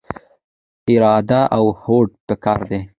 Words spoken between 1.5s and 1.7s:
او